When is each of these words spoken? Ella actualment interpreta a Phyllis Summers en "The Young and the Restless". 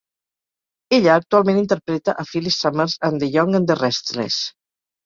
Ella 0.97 1.17
actualment 1.17 1.61
interpreta 1.65 2.17
a 2.17 2.27
Phyllis 2.31 2.59
Summers 2.65 2.99
en 3.11 3.25
"The 3.25 3.33
Young 3.39 3.61
and 3.63 3.75
the 3.75 3.81
Restless". 3.87 4.43